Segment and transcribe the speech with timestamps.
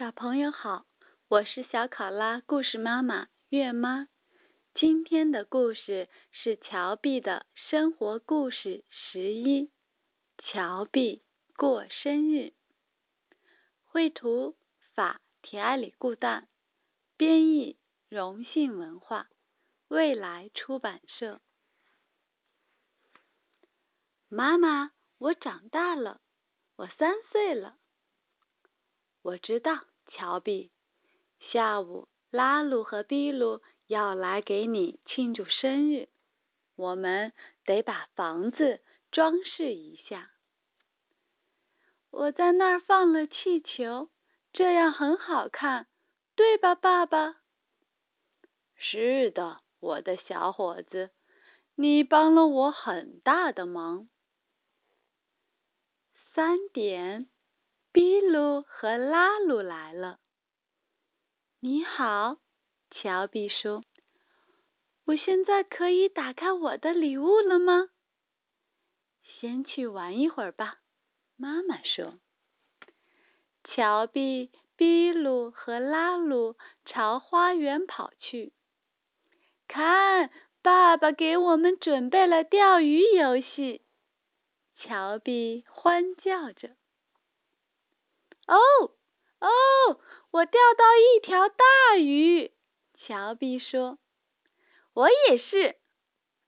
[0.00, 0.86] 小朋友好，
[1.28, 4.08] 我是小考拉故事妈妈月妈。
[4.74, 9.70] 今天的故事是乔碧的生活故事十一。
[10.38, 11.22] 乔碧
[11.54, 12.54] 过生日。
[13.84, 14.56] 绘图
[14.94, 16.46] 法提埃里固旦，
[17.18, 17.76] 编译
[18.08, 19.28] 荣信文化，
[19.88, 21.42] 未来出版社。
[24.30, 26.22] 妈妈，我长大了，
[26.76, 27.76] 我三岁了。
[29.20, 30.70] 我知道，乔比。
[31.50, 36.08] 下午，拉鲁和比鲁要来给你庆祝生日，
[36.76, 37.32] 我们
[37.64, 40.30] 得把房子装饰一下。
[42.10, 44.10] 我在那儿放了气球，
[44.52, 45.86] 这样很好看，
[46.34, 47.36] 对吧，爸爸？
[48.76, 51.10] 是的，我的小伙子，
[51.74, 54.08] 你帮了我很大的忙。
[56.34, 57.28] 三点。
[57.92, 60.20] 比鲁和拉鲁来了。
[61.58, 62.36] 你好，
[62.90, 63.82] 乔比说
[65.06, 67.88] ：“我现在可以打开我的礼物了吗？”
[69.40, 70.78] 先去玩一会儿吧，
[71.36, 72.20] 妈妈说。
[73.64, 78.52] 乔比、比鲁和拉鲁朝花园跑去。
[79.66, 80.30] 看，
[80.62, 83.82] 爸爸给我们准备了钓鱼游戏。
[84.76, 86.76] 乔比欢叫着。
[88.50, 88.90] 哦
[89.38, 90.00] 哦，
[90.32, 92.52] 我钓到一条大鱼，
[92.94, 93.98] 乔比说。
[94.92, 95.76] 我也是，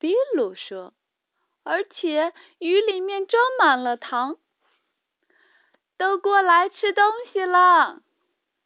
[0.00, 0.92] 比鲁说。
[1.62, 4.38] 而且鱼里面装满了糖。
[5.96, 8.02] 都过来吃东西了，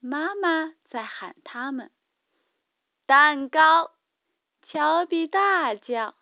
[0.01, 1.91] 妈妈在喊他们。
[3.05, 3.93] 蛋糕，
[4.67, 6.15] 乔比大叫。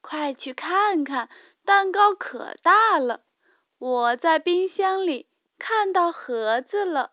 [0.00, 1.28] 快去看看，
[1.64, 3.22] 蛋糕可大了，
[3.78, 5.26] 我在冰箱里。
[5.58, 7.12] 看到盒子了，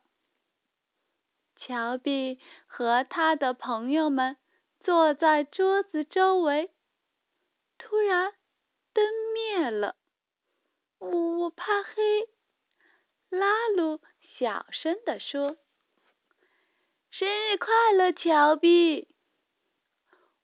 [1.55, 4.37] 乔比和他的朋友们
[4.81, 6.71] 坐在桌子周围。
[7.77, 8.33] 突然，
[8.93, 9.95] 灯灭了。
[10.99, 12.29] 我怕黑，
[13.29, 13.99] 拉鲁
[14.37, 15.57] 小声地说
[17.09, 19.07] ：“生日快乐，乔比！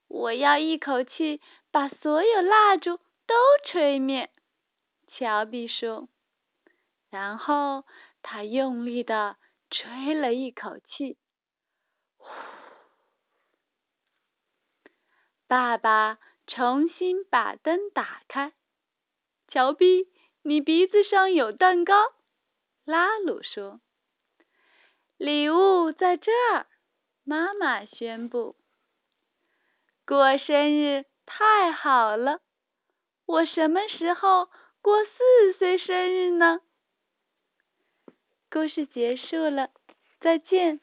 [0.08, 1.42] 我要一口气
[1.72, 4.32] 把所有蜡烛都吹灭。”
[5.08, 6.08] 乔比说。
[7.10, 7.86] 然后
[8.22, 9.38] 他用力的
[9.70, 11.18] 吹了一口气，
[15.48, 18.54] 爸爸重新把灯打开。
[19.48, 20.10] 乔比，
[20.42, 21.94] 你鼻子上有蛋糕。
[22.84, 23.80] 拉鲁说
[25.18, 26.68] ：“礼物在这儿。”
[27.24, 28.56] 妈妈宣布
[30.06, 32.42] ：“过生日太好了！
[33.26, 34.50] 我什么时候
[34.82, 36.62] 过四岁生日呢？”
[38.50, 39.70] 故事结束了，
[40.22, 40.80] 再见。